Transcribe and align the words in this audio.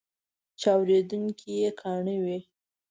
چې 0.59 0.67
اورېدونکي 0.77 1.49
یې 1.61 1.69
کاڼه 1.81 2.15
وي. 2.23 2.39